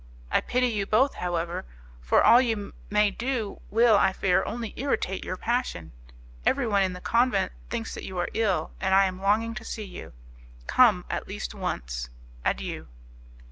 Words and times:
I 0.31 0.41
pity 0.41 0.65
you 0.65 0.87
both, 0.87 1.13
however; 1.13 1.63
for 2.01 2.23
all 2.23 2.41
you 2.41 2.73
may 2.89 3.11
do 3.11 3.61
will, 3.69 3.95
I 3.95 4.13
fear, 4.13 4.43
only 4.45 4.73
irritate 4.75 5.23
your 5.23 5.37
passion. 5.37 5.91
Everyone 6.43 6.81
in 6.81 6.93
the 6.93 7.01
convent 7.01 7.51
thinks 7.69 7.93
that 7.93 8.03
you 8.03 8.17
are 8.17 8.27
ill, 8.33 8.71
and 8.81 8.95
I 8.95 9.05
am 9.05 9.21
longing 9.21 9.53
to 9.53 9.63
see 9.63 9.85
you. 9.85 10.13
Come, 10.65 11.05
at 11.07 11.27
least, 11.27 11.53
once. 11.53 12.09
Adieu!" 12.43 12.87